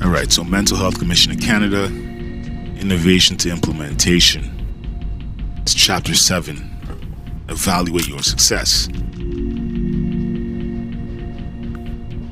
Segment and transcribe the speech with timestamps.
[0.00, 4.44] All right, so Mental Health Commission of Canada, Innovation to Implementation.
[5.62, 8.86] It's Chapter 7 Evaluate Your Success.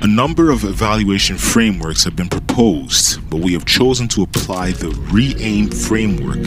[0.00, 4.88] A number of evaluation frameworks have been proposed, but we have chosen to apply the
[5.12, 6.42] RE-AIM framework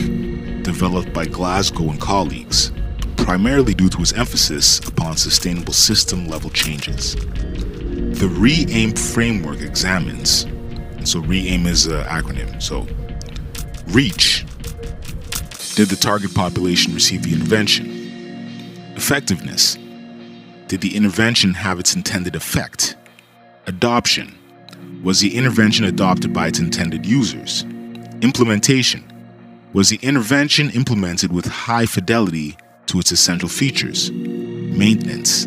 [0.64, 2.72] developed by Glasgow and colleagues,
[3.18, 7.14] primarily due to its emphasis upon sustainable system level changes.
[7.14, 10.48] The RE-AIM framework examines
[11.08, 12.62] so RE-AIM is an acronym.
[12.62, 12.88] So
[13.88, 14.46] reach.
[15.76, 17.90] Did the target population receive the intervention?
[18.96, 19.78] Effectiveness.
[20.68, 22.96] Did the intervention have its intended effect?
[23.68, 24.38] Adoption.
[25.04, 27.64] Was the intervention adopted by its intended users?
[28.22, 29.04] Implementation.
[29.74, 34.12] Was the intervention implemented with high fidelity to its essential features?
[34.12, 35.46] Maintenance.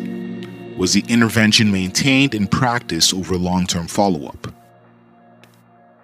[0.77, 4.47] Was the intervention maintained in practice over long term follow up?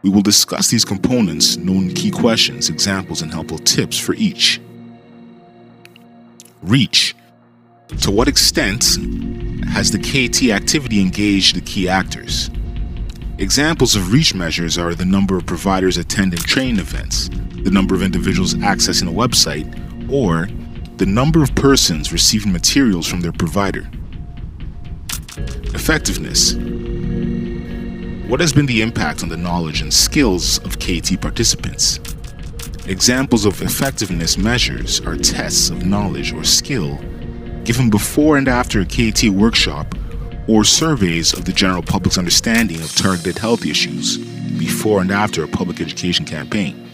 [0.03, 4.59] We will discuss these components, known key questions, examples, and helpful tips for each.
[6.61, 7.15] Reach.
[8.01, 8.97] To what extent
[9.69, 12.49] has the KT activity engaged the key actors?
[13.37, 17.29] Examples of reach measures are the number of providers attending training events,
[17.63, 19.65] the number of individuals accessing a website,
[20.11, 20.47] or
[20.97, 23.89] the number of persons receiving materials from their provider.
[25.73, 26.53] Effectiveness.
[28.33, 31.99] What has been the impact on the knowledge and skills of KT participants?
[32.87, 36.97] Examples of effectiveness measures are tests of knowledge or skill
[37.63, 39.93] given before and after a KT workshop
[40.47, 44.17] or surveys of the general public's understanding of targeted health issues
[44.57, 46.89] before and after a public education campaign.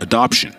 [0.00, 0.56] Adoption.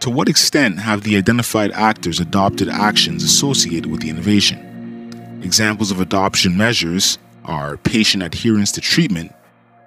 [0.00, 5.40] To what extent have the identified actors adopted actions associated with the innovation?
[5.42, 7.16] Examples of adoption measures
[7.48, 9.34] are patient adherence to treatment,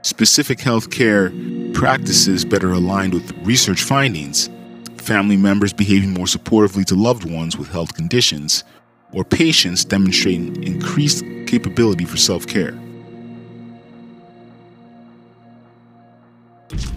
[0.02, 1.32] specific healthcare
[1.74, 4.50] practices better aligned with research findings,
[4.98, 8.64] family members behaving more supportively to loved ones with health conditions,
[9.14, 12.78] or patients demonstrating increased capability for self care.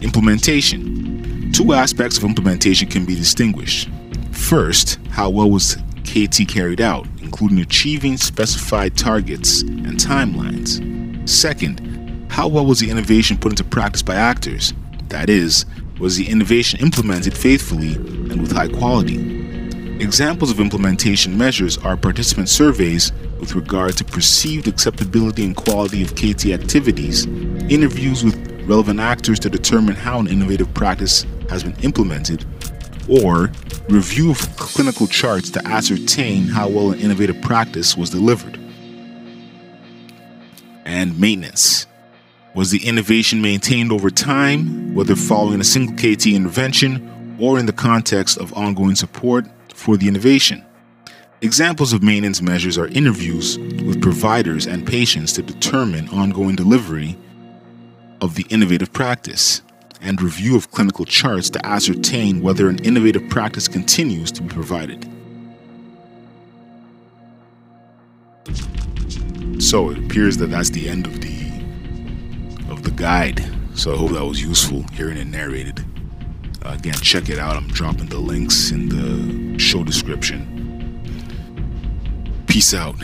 [0.01, 1.51] Implementation.
[1.53, 3.89] Two aspects of implementation can be distinguished.
[4.33, 11.29] First, how well was KT carried out, including achieving specified targets and timelines.
[11.29, 14.73] Second, how well was the innovation put into practice by actors?
[15.09, 15.65] That is,
[15.99, 19.43] was the innovation implemented faithfully and with high quality?
[20.01, 26.15] Examples of implementation measures are participant surveys with regard to perceived acceptability and quality of
[26.15, 27.27] KT activities,
[27.71, 32.45] interviews with relevant actors to determine how an innovative practice has been implemented,
[33.09, 33.51] or
[33.89, 38.59] review of clinical charts to ascertain how well an innovative practice was delivered.
[40.85, 41.87] And maintenance.
[42.55, 47.73] Was the innovation maintained over time, whether following a single KT intervention or in the
[47.73, 50.65] context of ongoing support for the innovation?
[51.43, 57.19] Examples of maintenance measures are interviews with providers and patients to determine ongoing delivery
[58.21, 59.61] of the innovative practice
[60.05, 65.11] and review of clinical charts to ascertain whether an innovative practice continues to be provided.
[69.61, 71.35] So it appears that that's the end of the
[72.71, 73.43] of the guide.
[73.75, 75.85] So I hope that was useful hearing it narrated.
[76.65, 77.57] Uh, again, check it out.
[77.57, 80.51] I'm dropping the links in the show description.
[82.47, 82.97] Peace out.